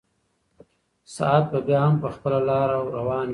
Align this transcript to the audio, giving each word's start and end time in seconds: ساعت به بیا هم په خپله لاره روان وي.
ساعت 1.13 1.45
به 1.51 1.59
بیا 1.67 1.81
هم 1.87 1.93
په 2.01 2.09
خپله 2.15 2.39
لاره 2.49 2.77
روان 2.97 3.27
وي. 3.27 3.29